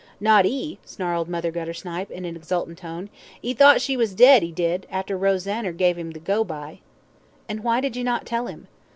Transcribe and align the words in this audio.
"Not 0.19 0.47
'e," 0.47 0.79
snarled 0.83 1.29
Mother 1.29 1.51
Guttersnipe, 1.51 2.09
in 2.09 2.25
an 2.25 2.35
exultant 2.35 2.79
tone. 2.79 3.11
"'E 3.43 3.53
thought 3.53 3.81
she 3.81 3.95
was 3.95 4.15
dead, 4.15 4.43
'e 4.43 4.51
did, 4.51 4.87
arter 4.91 5.15
Rosanner 5.15 5.73
gave 5.77 5.95
him 5.95 6.09
the 6.09 6.19
go 6.19 6.43
by." 6.43 6.79
"And 7.47 7.63
why 7.63 7.81
did 7.81 7.95
you 7.95 8.03
not 8.03 8.25
tell 8.25 8.47
him?" 8.47 8.67